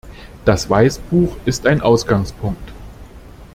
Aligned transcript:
Das 0.45 0.67
Weißbuch 0.67 1.37
ist 1.45 1.67
ein 1.67 1.79
Ausgangspunkt. 1.81 2.71